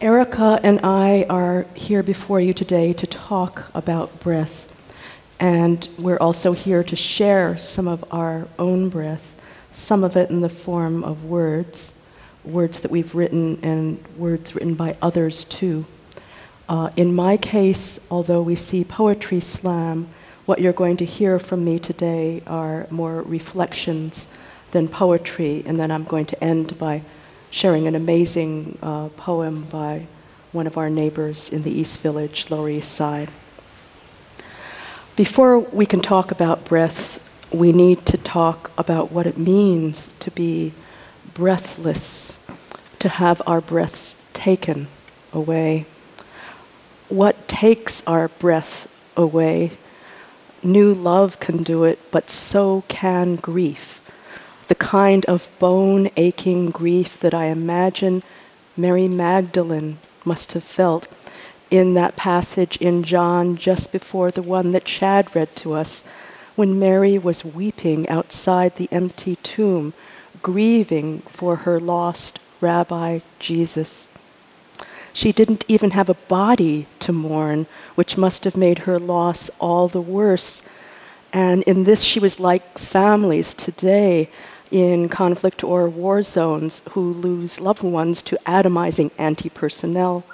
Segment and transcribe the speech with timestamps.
[0.00, 4.72] Erica and I are here before you today to talk about breath,
[5.40, 9.42] and we're also here to share some of our own breath,
[9.72, 12.00] some of it in the form of words,
[12.44, 15.84] words that we've written and words written by others too.
[16.68, 20.08] Uh, in my case, although we see poetry slam,
[20.46, 24.32] what you're going to hear from me today are more reflections
[24.70, 27.02] than poetry, and then I'm going to end by
[27.50, 30.06] sharing an amazing uh, poem by
[30.52, 33.30] one of our neighbors in the East Village, Lower East Side.
[35.16, 40.30] Before we can talk about breath, we need to talk about what it means to
[40.30, 40.72] be
[41.34, 42.46] breathless,
[42.98, 44.88] to have our breaths taken
[45.32, 45.86] away.
[47.08, 48.86] What takes our breath
[49.16, 49.72] away?
[50.62, 54.02] New love can do it, but so can grief
[54.68, 58.22] the kind of bone aching grief that I imagine
[58.76, 61.08] Mary Magdalene must have felt
[61.70, 66.08] in that passage in John just before the one that Chad read to us,
[66.54, 69.92] when Mary was weeping outside the empty tomb,
[70.42, 74.16] grieving for her lost Rabbi Jesus.
[75.12, 79.88] She didn't even have a body to mourn, which must have made her loss all
[79.88, 80.68] the worse.
[81.32, 84.30] And in this, she was like families today
[84.70, 90.24] in conflict or war zones who lose loved ones to atomizing anti personnel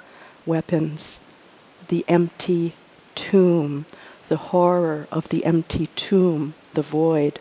[0.45, 1.19] weapons.
[1.87, 2.73] The empty
[3.13, 3.85] tomb,
[4.27, 7.39] the horror of the empty tomb, the void,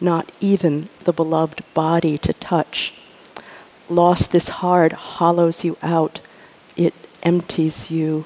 [0.00, 2.94] not even the beloved body to touch.
[3.88, 6.20] Loss this hard hollows you out,
[6.76, 8.24] it empties you,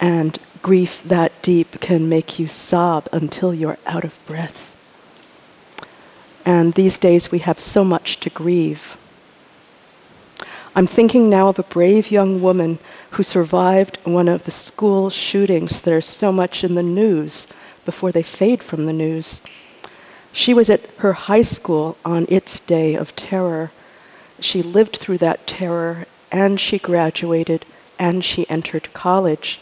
[0.00, 4.75] and grief that deep can make you sob until you're out of breath.
[6.46, 8.96] And these days we have so much to grieve.
[10.76, 12.78] I'm thinking now of a brave young woman
[13.12, 17.48] who survived one of the school shootings that are so much in the news
[17.84, 19.42] before they fade from the news.
[20.32, 23.72] She was at her high school on its day of terror.
[24.38, 27.64] She lived through that terror and she graduated
[27.98, 29.58] and she entered college.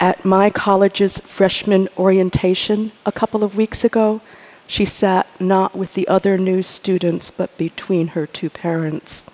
[0.00, 4.20] At my college's freshman orientation a couple of weeks ago,
[4.66, 9.30] she sat not with the other new students, but between her two parents.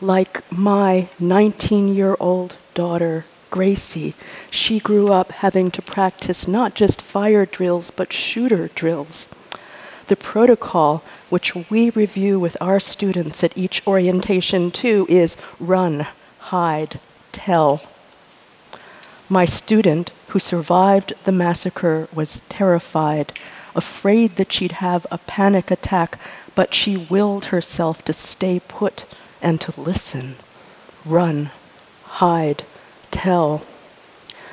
[0.00, 4.14] Like my 19 year old daughter, Gracie,
[4.50, 9.34] she grew up having to practice not just fire drills, but shooter drills.
[10.06, 16.06] The protocol, which we review with our students at each orientation too, is run,
[16.38, 16.98] hide,
[17.32, 17.82] tell.
[19.28, 23.32] My student, who survived the massacre, was terrified
[23.74, 26.18] afraid that she'd have a panic attack,
[26.54, 29.06] but she willed herself to stay put
[29.40, 30.36] and to listen,
[31.04, 31.50] run,
[32.04, 32.64] hide,
[33.10, 33.62] tell.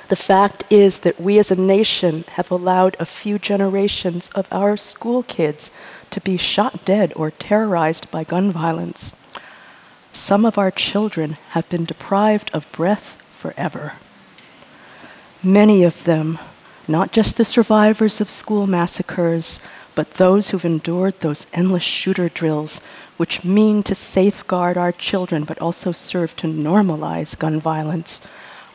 [0.08, 4.78] The fact is that we as a nation have allowed a few generations of our
[4.78, 5.70] school kids
[6.12, 9.16] to be shot dead or terrorized by gun violence.
[10.14, 13.94] Some of our children have been deprived of breath forever.
[15.44, 16.40] Many of them
[16.88, 19.60] not just the survivors of school massacres,
[19.96, 22.86] but those who've endured those endless shooter drills,
[23.18, 28.26] which mean to safeguard our children but also serve to normalize gun violence,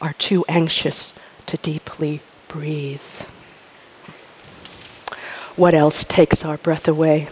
[0.01, 3.01] are too anxious to deeply breathe.
[5.55, 7.29] What else takes our breath away?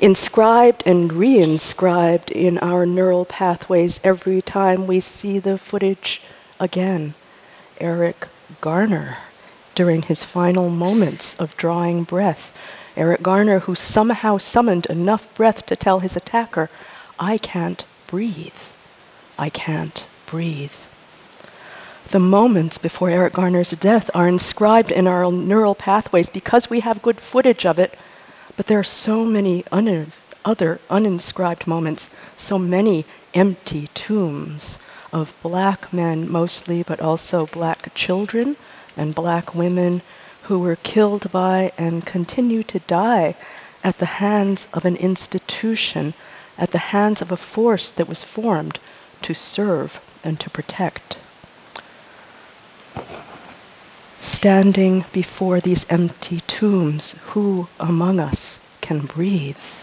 [0.00, 6.22] Inscribed and re-inscribed in our neural pathways every time we see the footage
[6.58, 7.14] again.
[7.80, 8.28] Eric
[8.60, 9.18] Garner
[9.80, 12.54] during his final moments of drawing breath.
[12.98, 16.68] Eric Garner, who somehow summoned enough breath to tell his attacker,
[17.18, 18.62] I can't breathe.
[19.38, 20.76] I can't breathe.
[22.10, 27.00] The moments before Eric Garner's death are inscribed in our neural pathways because we have
[27.00, 27.98] good footage of it,
[28.58, 30.12] but there are so many un-
[30.44, 34.78] other uninscribed moments, so many empty tombs
[35.10, 38.56] of black men mostly, but also black children
[39.00, 40.02] and black women
[40.42, 43.34] who were killed by and continue to die
[43.82, 46.12] at the hands of an institution,
[46.58, 48.78] at the hands of a force that was formed
[49.22, 51.18] to serve and to protect.
[54.20, 59.79] Standing before these empty tombs, who among us can breathe?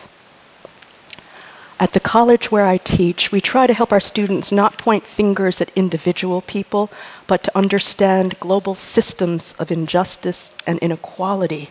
[1.80, 5.62] At the college where I teach, we try to help our students not point fingers
[5.62, 6.90] at individual people,
[7.28, 11.70] but to understand global systems of injustice and inequality.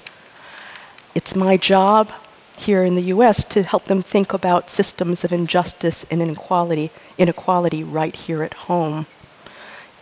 [1.16, 2.12] It's my job
[2.56, 7.82] here in the US to help them think about systems of injustice and inequality, inequality
[7.82, 9.06] right here at home.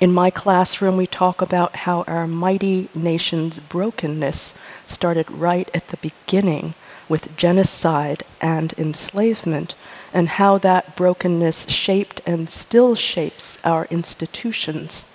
[0.01, 5.97] In my classroom, we talk about how our mighty nation's brokenness started right at the
[5.97, 6.75] beginning
[7.09, 9.75] with genocide and enslavement,
[10.13, 15.11] and how that brokenness shaped and still shapes our institutions.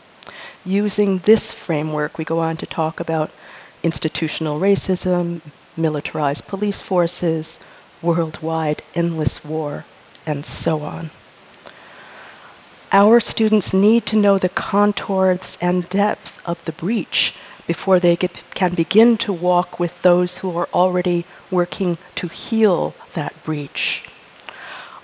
[0.65, 3.31] Using this framework, we go on to talk about
[3.81, 5.41] institutional racism,
[5.77, 7.59] militarized police forces,
[8.01, 9.85] worldwide endless war,
[10.25, 11.11] and so on.
[12.91, 17.35] Our students need to know the contours and depth of the breach
[17.69, 22.95] before they get, can begin to walk with those who are already working to heal
[23.13, 24.09] that breach.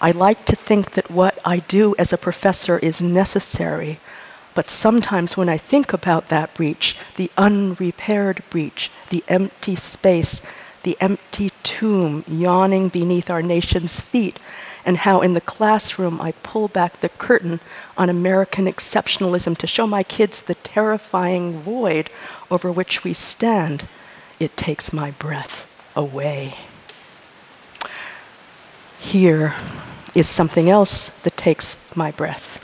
[0.01, 3.99] I like to think that what I do as a professor is necessary,
[4.55, 10.41] but sometimes when I think about that breach, the unrepaired breach, the empty space,
[10.81, 14.39] the empty tomb yawning beneath our nation's feet,
[14.85, 17.59] and how in the classroom I pull back the curtain
[17.97, 22.09] on American exceptionalism to show my kids the terrifying void
[22.51, 23.87] over which we stand,
[24.39, 26.55] it takes my breath away.
[28.99, 29.55] Here
[30.13, 32.61] is something else that takes my breath.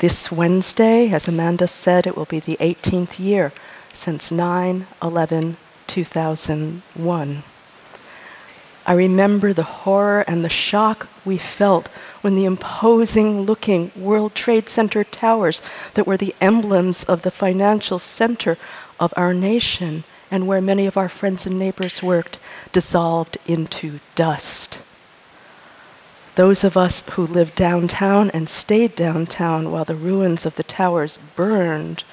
[0.00, 3.52] This Wednesday, as Amanda said, it will be the 18th year
[3.92, 5.56] since 9 11
[5.86, 7.42] 2001.
[8.88, 11.88] I remember the horror and the shock we felt
[12.20, 15.60] when the imposing looking World Trade Center towers
[15.94, 18.56] that were the emblems of the financial center
[19.00, 22.38] of our nation and where many of our friends and neighbors worked
[22.72, 24.84] dissolved into dust.
[26.36, 31.18] Those of us who lived downtown and stayed downtown while the ruins of the towers
[31.34, 32.04] burned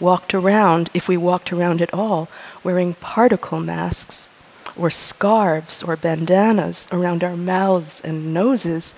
[0.00, 2.28] walked around, if we walked around at all,
[2.64, 4.30] wearing particle masks
[4.76, 8.94] or scarves or bandanas around our mouths and noses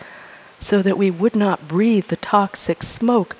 [0.58, 3.36] so that we would not breathe the toxic smoke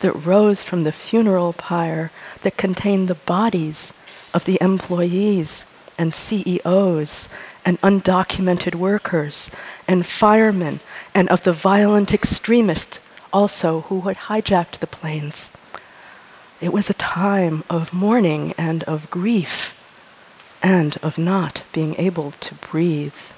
[0.00, 2.10] that rose from the funeral pyre
[2.42, 3.92] that contained the bodies
[4.32, 5.64] of the employees
[5.98, 7.28] and CEOs
[7.64, 9.50] and undocumented workers
[9.86, 10.80] and firemen
[11.14, 13.00] and of the violent extremists
[13.32, 15.56] also who had hijacked the planes.
[16.60, 19.79] It was a time of mourning and of grief
[20.62, 23.32] and of not being able to breathe.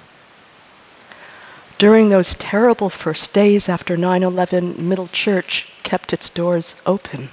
[1.79, 7.31] During those terrible first days after 9 11, Middle Church kept its doors open.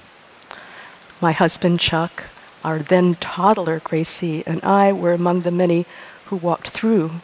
[1.21, 2.25] My husband Chuck,
[2.63, 5.85] our then toddler Gracie, and I were among the many
[6.25, 7.21] who walked through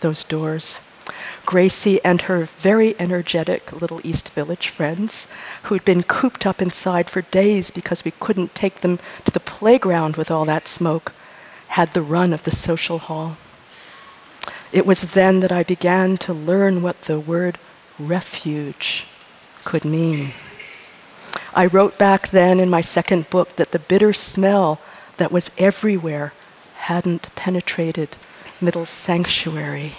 [0.00, 0.80] those doors.
[1.44, 5.34] Gracie and her very energetic little East Village friends,
[5.64, 10.16] who'd been cooped up inside for days because we couldn't take them to the playground
[10.16, 11.12] with all that smoke,
[11.76, 13.36] had the run of the social hall.
[14.72, 17.58] It was then that I began to learn what the word
[17.98, 19.06] refuge
[19.62, 20.32] could mean.
[21.52, 24.80] I wrote back then in my second book that the bitter smell
[25.18, 26.32] that was everywhere
[26.76, 28.16] hadn't penetrated
[28.58, 29.96] Middle Sanctuary.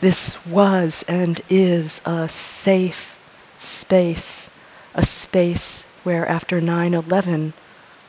[0.00, 3.18] This was and is a safe
[3.58, 4.56] space,
[4.94, 7.54] a space where after 9 11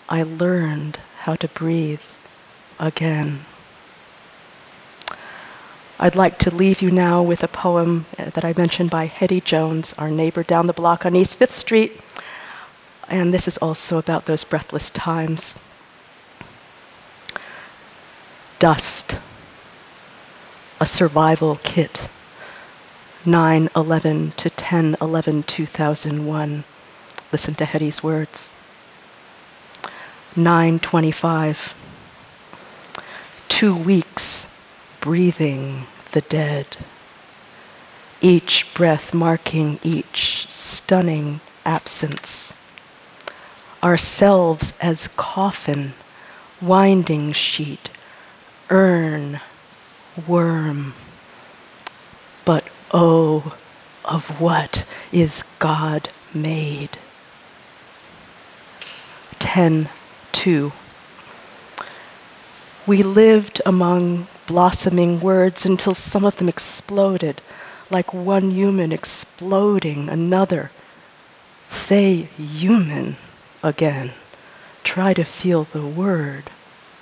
[0.07, 2.03] I learned how to breathe
[2.79, 3.45] again.
[6.01, 9.41] I'd like to leave you now with a poem uh, that I mentioned by Hettie
[9.41, 11.99] Jones, our neighbor down the block on East Fifth Street.
[13.09, 15.57] And this is also about those breathless times.
[18.59, 19.19] Dust,
[20.79, 22.07] a survival kit,
[23.25, 26.63] 9 11 to 10 11 2001.
[27.31, 28.53] Listen to Hettie's words.
[30.35, 31.75] 925
[33.49, 34.61] two weeks
[35.01, 36.65] breathing the dead,
[38.21, 42.53] each breath marking each stunning absence.
[43.83, 45.93] Ourselves as coffin,
[46.61, 47.89] winding sheet,
[48.69, 49.41] urn,
[50.27, 50.93] worm.
[52.45, 53.55] But oh,
[54.03, 56.97] of what is God made?
[59.39, 59.89] 10
[60.31, 60.71] 2
[62.89, 67.39] we lived among blossoming words until some of them exploded,
[67.91, 70.71] like one human exploding another.
[71.67, 73.17] Say human
[73.61, 74.13] again.
[74.83, 76.45] Try to feel the word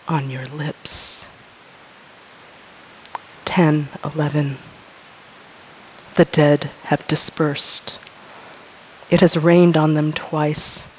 [0.09, 1.25] on your lips.
[3.45, 4.57] 10, 11.
[6.15, 7.97] The dead have dispersed.
[9.09, 10.93] It has rained on them twice.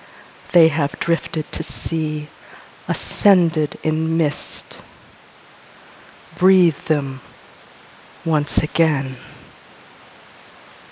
[0.52, 2.28] They have drifted to sea
[2.88, 4.82] ascended in mist.
[6.38, 7.20] breathe them
[8.24, 9.16] once again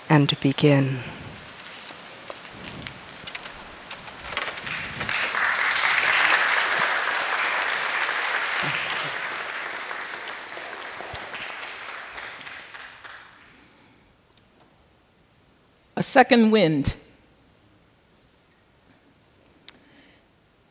[0.09, 0.99] and begin.
[15.95, 16.95] A second wind.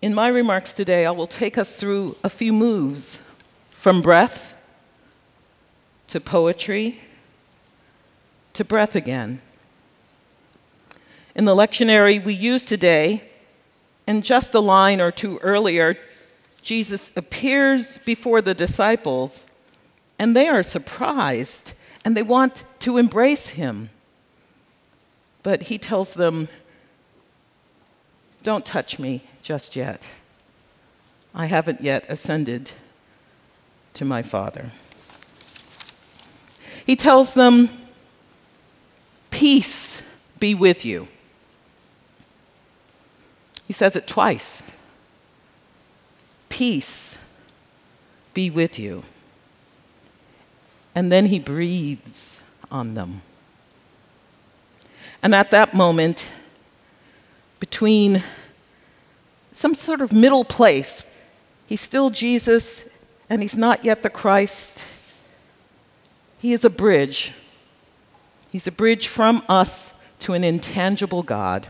[0.03, 3.35] In my remarks today, I will take us through a few moves
[3.71, 4.55] from breath
[6.09, 7.01] to poetry
[8.53, 9.41] to breath again.
[11.35, 13.23] In the lectionary we use today,
[14.07, 15.97] and just a line or two earlier,
[16.63, 19.51] Jesus appears before the disciples,
[20.19, 21.73] and they are surprised
[22.05, 23.91] and they want to embrace him.
[25.43, 26.49] But he tells them,
[28.47, 30.07] Don't touch me just yet.
[31.35, 32.71] I haven't yet ascended
[33.95, 34.71] to my Father.
[36.87, 37.69] He tells them,
[39.31, 40.05] Peace
[40.39, 41.09] be with you.
[43.67, 44.63] He says it twice.
[46.49, 47.19] Peace
[48.33, 49.03] be with you.
[50.95, 53.23] And then he breathes on them.
[55.21, 56.29] And at that moment,
[57.61, 58.23] between
[59.53, 61.03] some sort of middle place,
[61.67, 62.89] he's still Jesus
[63.31, 64.85] and he's not yet the Christ.
[66.39, 67.33] He is a bridge.
[68.51, 71.69] He's a bridge from us to an intangible God.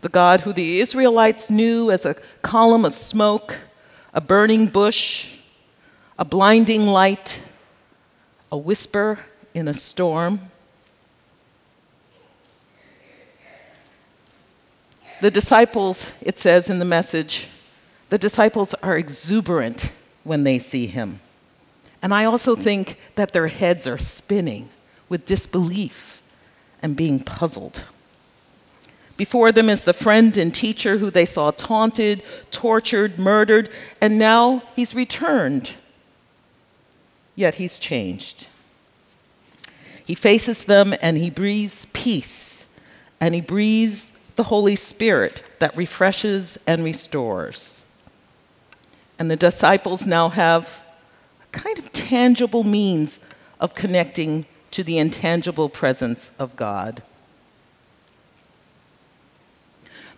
[0.00, 3.58] The God who the Israelites knew as a column of smoke,
[4.14, 5.36] a burning bush,
[6.18, 7.42] a blinding light,
[8.50, 9.18] a whisper
[9.54, 10.50] in a storm.
[15.20, 17.48] The disciples, it says in the message,
[18.08, 19.90] the disciples are exuberant
[20.24, 21.20] when they see him.
[22.00, 24.70] And I also think that their heads are spinning
[25.08, 26.22] with disbelief
[26.80, 27.84] and being puzzled.
[29.16, 32.22] Before them is the friend and teacher who they saw taunted,
[32.52, 33.68] tortured, murdered,
[34.00, 35.74] and now he's returned.
[37.34, 38.46] Yet he's changed.
[40.04, 42.72] He faces them and he breathes peace,
[43.20, 47.84] and he breathes the Holy Spirit that refreshes and restores.
[49.18, 50.80] And the disciples now have
[51.42, 53.18] a kind of tangible means
[53.58, 57.02] of connecting to the intangible presence of God.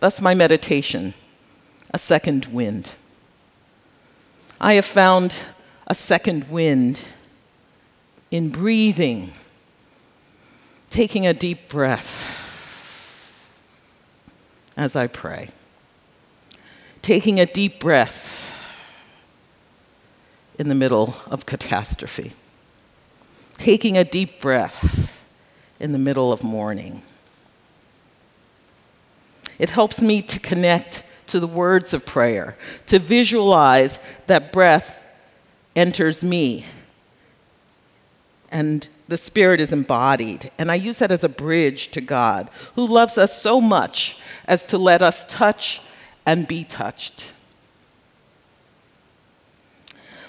[0.01, 1.15] Thus, my meditation
[1.93, 2.93] a second wind.
[4.61, 5.35] I have found
[5.87, 7.01] a second wind
[8.31, 9.33] in breathing,
[10.91, 12.40] taking a deep breath
[14.81, 15.51] as I pray,
[17.03, 18.59] taking a deep breath
[20.59, 22.33] in the middle of catastrophe,
[23.59, 25.23] taking a deep breath
[25.79, 27.03] in the middle of mourning.
[29.59, 32.57] It helps me to connect to the words of prayer,
[32.87, 35.05] to visualize that breath
[35.77, 36.65] enters me
[38.51, 40.53] and the Spirit is embodied.
[40.57, 44.65] And I use that as a bridge to God, who loves us so much as
[44.67, 45.83] to let us touch
[46.25, 47.33] and be touched.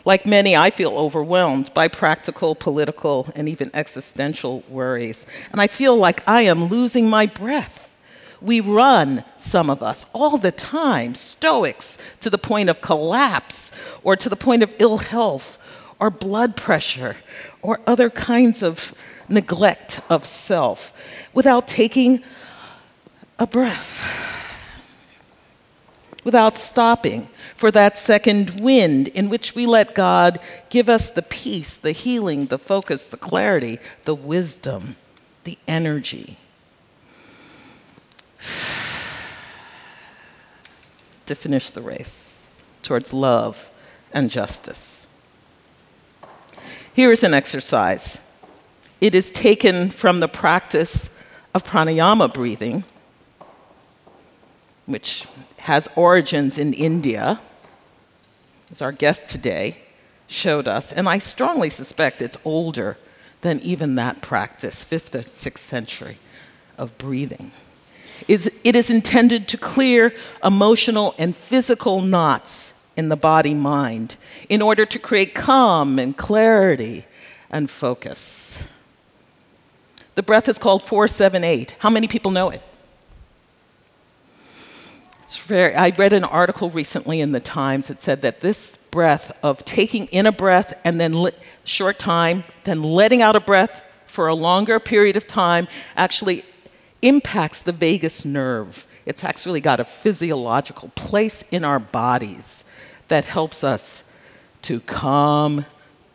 [0.03, 5.27] Like many, I feel overwhelmed by practical, political, and even existential worries.
[5.51, 7.95] And I feel like I am losing my breath.
[8.41, 13.71] We run, some of us, all the time, stoics, to the point of collapse
[14.03, 15.59] or to the point of ill health
[16.01, 17.15] or blood pressure
[17.61, 18.93] or other kinds of
[19.29, 20.91] neglect of self
[21.33, 22.21] without taking
[23.39, 24.17] a breath,
[26.23, 30.39] without stopping for that second wind in which we let God
[30.69, 34.95] give us the peace, the healing, the focus, the clarity, the wisdom,
[35.43, 36.37] the energy.
[41.27, 42.47] to finish the race
[42.81, 43.71] towards love
[44.11, 45.10] and justice.
[47.01, 48.19] Here is an exercise.
[49.01, 51.09] It is taken from the practice
[51.55, 52.83] of pranayama breathing,
[54.85, 55.25] which
[55.61, 57.41] has origins in India,
[58.69, 59.79] as our guest today
[60.27, 62.97] showed us, and I strongly suspect it's older
[63.41, 66.19] than even that practice, 5th or 6th century
[66.77, 67.49] of breathing.
[68.27, 74.15] It is intended to clear emotional and physical knots in the body mind
[74.49, 77.05] in order to create calm and clarity
[77.49, 78.61] and focus.
[80.15, 81.77] The breath is called 478.
[81.79, 82.61] How many people know it?
[85.23, 89.31] It's very, I read an article recently in the Times that said that this breath
[89.41, 91.29] of taking in a breath and then
[91.63, 96.43] short time, then letting out a breath for a longer period of time actually
[97.01, 98.85] impacts the vagus nerve.
[99.05, 102.65] It's actually got a physiological place in our bodies
[103.11, 104.09] that helps us
[104.61, 105.65] to calm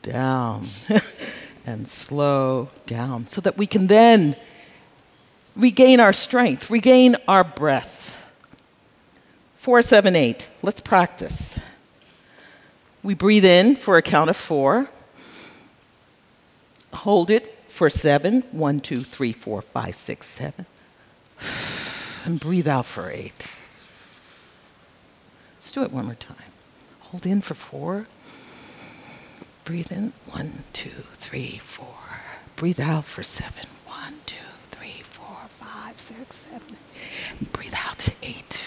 [0.00, 0.67] down
[1.67, 4.35] and slow down so that we can then
[5.55, 8.15] regain our strength, regain our breath.
[9.57, 10.49] 478.
[10.62, 11.61] Let's practice.
[13.03, 14.88] We breathe in for a count of four.
[16.95, 18.41] Hold it for seven.
[18.53, 20.67] One, two, three, four, five, six, seven.
[22.25, 23.55] And breathe out for eight.
[25.55, 26.56] Let's do it one more time.
[27.16, 28.06] Hold in for four.
[29.64, 30.12] Breathe in.
[30.26, 31.96] One, two, three, four.
[32.56, 33.64] Breathe out for seven.
[33.87, 36.76] One, two, three, four, five, six, seven.
[37.52, 38.62] Breathe out eight.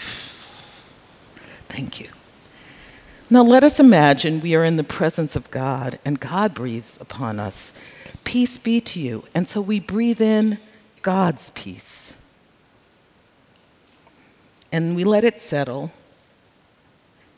[1.68, 2.08] Thank you.
[3.30, 7.38] Now let us imagine we are in the presence of God and God breathes upon
[7.38, 7.72] us.
[8.24, 9.22] Peace be to you.
[9.32, 10.58] And so we breathe in
[11.02, 12.16] God's peace.
[14.72, 15.92] And we let it settle.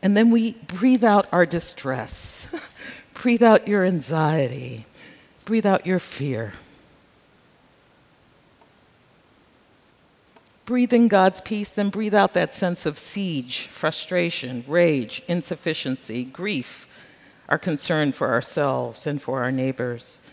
[0.03, 2.49] And then we breathe out our distress.
[3.15, 4.87] breathe out your anxiety.
[5.45, 6.53] Breathe out your fear.
[10.73, 17.05] breathe in God's peace, then breathe out that sense of siege, frustration, rage, insufficiency, grief,
[17.51, 20.27] our concern for ourselves and for our neighbors.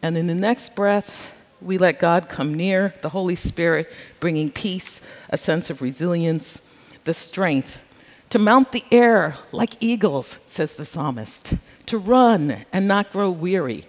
[0.00, 5.04] And in the next breath, we let God come near, the Holy Spirit, bringing peace,
[5.28, 7.84] a sense of resilience, the strength
[8.30, 11.54] to mount the air like eagles, says the psalmist,
[11.86, 13.84] to run and not grow weary,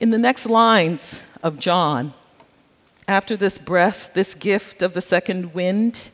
[0.00, 2.12] In the next lines of John,
[3.08, 6.08] after this breath, this gift of the second wind,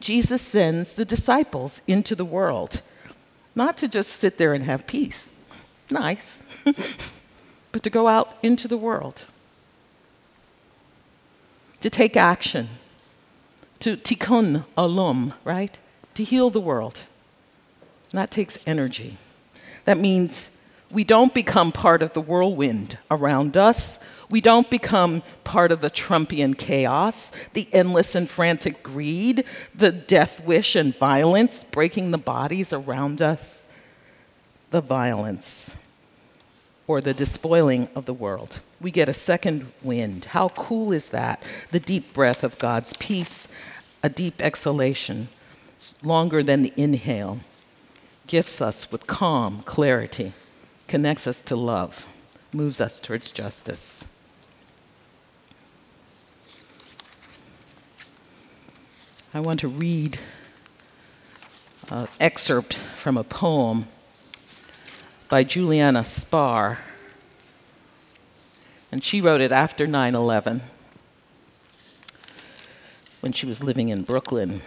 [0.00, 2.82] Jesus sends the disciples into the world,
[3.54, 5.36] not to just sit there and have peace,
[5.90, 6.40] nice,
[7.72, 9.26] but to go out into the world,
[11.80, 12.68] to take action,
[13.80, 15.76] to tikkun olam, right?
[16.14, 17.00] To heal the world.
[18.12, 19.16] And that takes energy.
[19.84, 20.50] That means
[20.90, 24.04] we don't become part of the whirlwind around us.
[24.28, 30.44] We don't become part of the Trumpian chaos, the endless and frantic greed, the death
[30.44, 33.68] wish and violence breaking the bodies around us,
[34.70, 35.76] the violence,
[36.90, 38.60] or the despoiling of the world.
[38.80, 40.24] We get a second wind.
[40.24, 41.40] How cool is that?
[41.70, 43.46] The deep breath of God's peace,
[44.02, 45.28] a deep exhalation,
[46.02, 47.42] longer than the inhale,
[48.26, 50.32] gifts us with calm, clarity
[50.88, 52.08] connects us to love,
[52.52, 54.20] moves us towards justice.
[59.32, 60.18] I want to read
[61.88, 63.86] an excerpt from a poem
[65.30, 66.78] by Juliana Spahr.
[68.92, 70.62] And she wrote it after 9 11
[73.20, 74.60] when she was living in Brooklyn.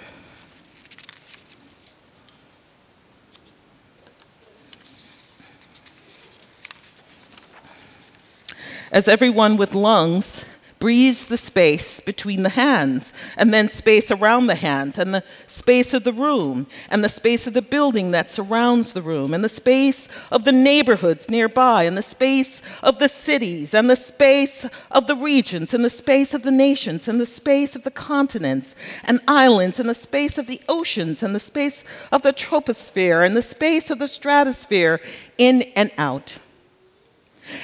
[8.93, 10.52] as everyone with lungs
[10.83, 15.93] breathes the space between the hands, and then space around the hands, and the space
[15.93, 19.47] of the room, and the space of the building that surrounds the room, and the
[19.47, 25.07] space of the neighborhoods nearby, and the space of the cities, and the space of
[25.07, 29.21] the regions, and the space of the nations, and the space of the continents and
[29.25, 33.41] islands, and the space of the oceans, and the space of the troposphere, and the
[33.41, 34.99] space of the stratosphere,
[35.37, 36.39] in and out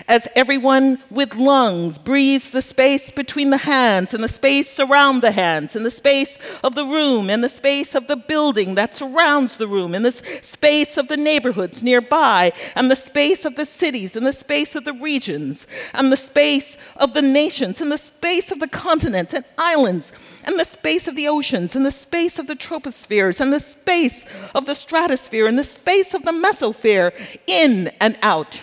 [0.08, 5.32] as everyone with lungs breathes the space between the hands and the space around the
[5.32, 9.58] hands and the space of the room and the space of the building that surrounds
[9.58, 10.12] the room and the
[10.42, 14.86] space of the neighborhoods nearby and the space of the cities and the space of
[14.86, 19.46] the regions and the space of the nations and the space of the continents and
[19.58, 20.12] islands
[20.44, 24.26] and the space of the oceans and the space of the tropospheres and the space
[24.56, 27.14] of the stratosphere and the space of the mesosphere
[27.48, 28.62] in and out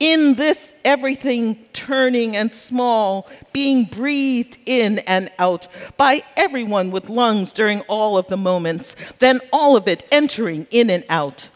[0.00, 7.52] in this everything turning and small, being breathed in and out by everyone with lungs
[7.52, 11.50] during all of the moments, then all of it entering in and out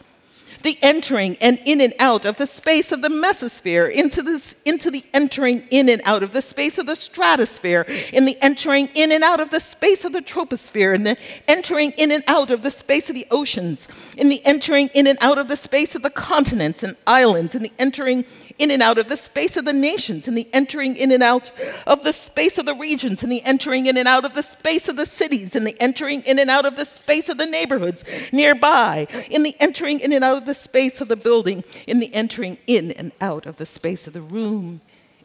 [0.65, 4.89] the entering and in and out of the space of the mesosphere, into, this, into
[4.89, 9.11] the entering in and out of the space of the stratosphere, in the entering in
[9.11, 12.63] and out of the space of the troposphere, in the entering in and out of
[12.63, 16.01] the space of the oceans, in the entering in and out of the space of
[16.01, 18.25] the continents and islands, in the entering
[18.57, 21.51] in and out of the space of the nations, and the entering in and out
[21.85, 24.87] of the space of the regions, and the entering in and out of the space
[24.87, 28.03] of the cities, and the entering in and out of the space of the neighborhoods
[28.31, 32.13] nearby, in the entering in and out of the space of the building, in the
[32.13, 34.81] entering in and out of the space of the room,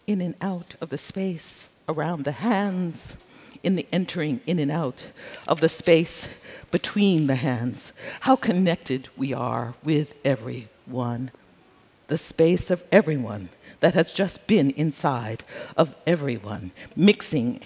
[0.07, 3.17] in and out of the space around the hands,
[3.63, 5.07] in the entering in and out
[5.47, 6.29] of the space
[6.71, 7.93] between the hands.
[8.21, 11.31] How connected we are with everyone
[12.09, 15.45] the space of everyone that has just been inside
[15.77, 17.61] of everyone, mixing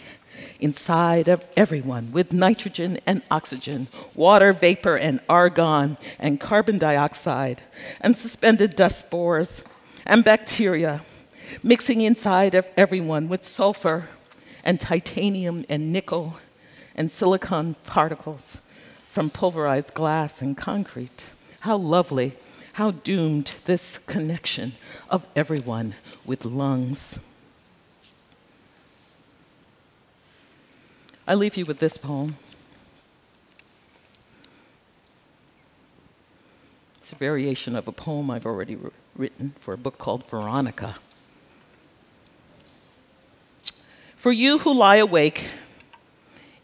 [0.61, 7.62] inside of everyone with nitrogen and oxygen, water vapor and argon and carbon dioxide,
[8.01, 9.64] and suspended dust spores
[10.07, 11.03] and bacteria,
[11.62, 14.09] mixing inside of everyone with sulfur
[14.64, 16.37] and titanium and nickel
[16.94, 18.59] and silicon particles
[19.09, 21.31] from pulverized glass and concrete.
[21.61, 22.37] How lovely
[22.75, 24.73] how doomed this connection
[25.09, 25.94] of everyone
[26.27, 27.20] with lungs.
[31.27, 32.37] I leave you with this poem.
[36.99, 38.79] It's a variation of a poem I've already
[39.17, 40.97] written for a book called Veronica.
[44.17, 45.49] For you who lie awake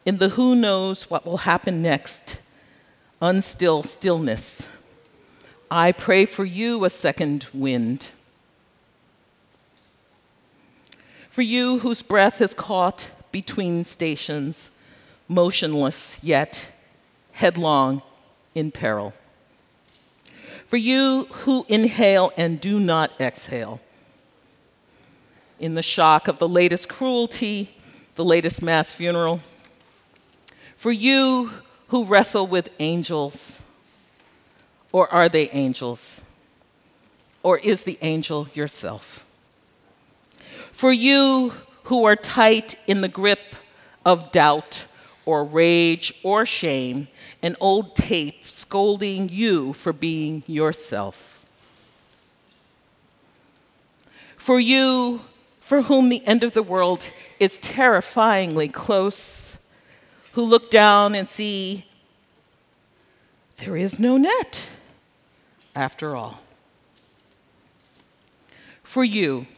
[0.04, 2.38] in the who knows what will happen next,
[3.20, 4.66] unstill stillness
[5.70, 8.10] I pray for you a second wind.
[11.28, 14.70] For you whose breath is caught between stations,
[15.28, 16.70] motionless yet
[17.32, 18.02] headlong
[18.54, 19.12] in peril.
[20.66, 23.80] For you who inhale and do not exhale,
[25.58, 27.74] in the shock of the latest cruelty,
[28.14, 29.40] the latest mass funeral.
[30.76, 31.50] For you
[31.88, 33.62] who wrestle with angels
[34.92, 36.22] or are they angels?
[37.42, 39.26] Or is the angel yourself?
[40.72, 41.52] For you
[41.90, 43.56] who are tight in the grip
[44.06, 44.86] of doubt
[45.26, 47.08] or rage or shame,
[47.42, 51.44] an old tape scolding you for being yourself.
[54.36, 55.22] For you
[55.60, 59.60] for whom the end of the world is terrifyingly close,
[60.34, 61.86] who look down and see
[63.56, 64.70] there is no net
[65.74, 66.40] after all.
[68.84, 69.48] For you,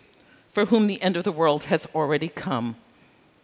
[0.53, 2.77] for whom the end of the world has already come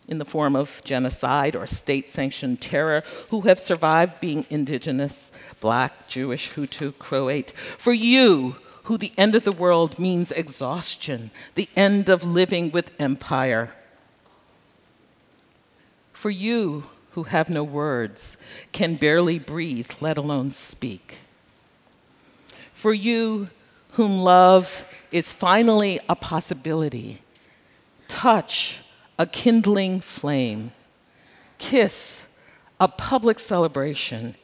[0.07, 6.07] in the form of genocide or state sanctioned terror, who have survived being indigenous, black,
[6.09, 7.51] Jewish, Hutu, Croat.
[7.77, 12.94] For you, who the end of the world means exhaustion, the end of living with
[13.01, 13.75] empire.
[16.12, 18.37] For you, who have no words,
[18.73, 21.18] can barely breathe, let alone speak
[22.79, 23.49] for you
[23.98, 27.20] whom love is finally a possibility.
[28.06, 28.78] Touch,
[29.18, 30.70] a kindling flame.
[31.58, 32.28] Kiss,
[32.78, 34.37] a public celebration.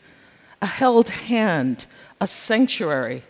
[0.61, 1.87] A held hand,
[2.21, 3.23] a sanctuary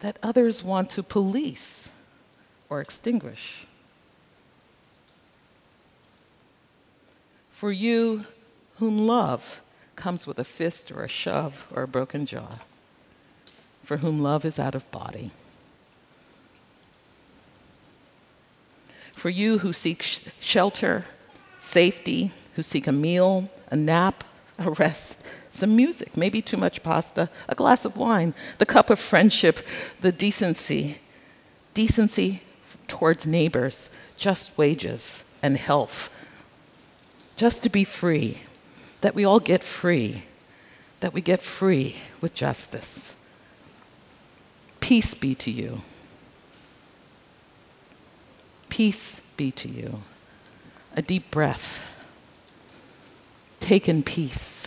[0.00, 1.90] that others want to police
[2.68, 3.66] or extinguish.
[7.48, 8.26] For you
[8.76, 9.62] whom love
[9.96, 12.58] comes with a fist or a shove or a broken jaw
[13.90, 15.32] for whom love is out of body.
[19.14, 21.06] For you who seek sh- shelter,
[21.58, 24.22] safety, who seek a meal, a nap,
[24.60, 29.00] a rest, some music, maybe too much pasta, a glass of wine, the cup of
[29.00, 29.58] friendship,
[30.02, 31.00] the decency,
[31.74, 32.44] decency
[32.86, 36.16] towards neighbors, just wages and health,
[37.36, 38.38] just to be free,
[39.00, 40.22] that we all get free,
[41.00, 43.16] that we get free with justice.
[44.90, 45.82] Peace be to you.
[48.68, 50.00] Peace be to you.
[50.96, 51.86] A deep breath.
[53.60, 54.66] Take in peace.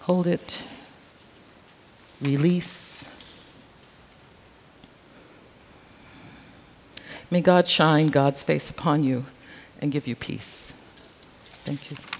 [0.00, 0.64] Hold it.
[2.20, 3.10] Release.
[7.30, 9.24] May God shine God's face upon you
[9.80, 10.74] and give you peace.
[11.64, 12.15] Thank you.